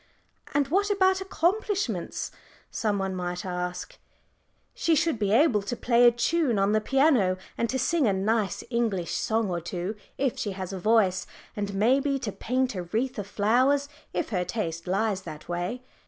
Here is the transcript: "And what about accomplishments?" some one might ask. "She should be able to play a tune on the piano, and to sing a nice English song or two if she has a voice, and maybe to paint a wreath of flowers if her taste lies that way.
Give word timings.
"And 0.55 0.67
what 0.69 0.89
about 0.89 1.21
accomplishments?" 1.21 2.31
some 2.71 2.97
one 2.97 3.15
might 3.15 3.45
ask. 3.45 3.99
"She 4.73 4.95
should 4.95 5.19
be 5.19 5.31
able 5.31 5.61
to 5.61 5.75
play 5.75 6.07
a 6.07 6.11
tune 6.11 6.57
on 6.57 6.71
the 6.71 6.81
piano, 6.81 7.37
and 7.55 7.69
to 7.69 7.77
sing 7.77 8.07
a 8.07 8.11
nice 8.13 8.63
English 8.71 9.11
song 9.13 9.51
or 9.51 9.61
two 9.61 9.95
if 10.17 10.39
she 10.39 10.53
has 10.53 10.73
a 10.73 10.79
voice, 10.79 11.27
and 11.55 11.75
maybe 11.75 12.17
to 12.17 12.31
paint 12.31 12.73
a 12.73 12.81
wreath 12.81 13.19
of 13.19 13.27
flowers 13.27 13.89
if 14.11 14.29
her 14.29 14.43
taste 14.43 14.87
lies 14.87 15.21
that 15.21 15.47
way. 15.47 15.83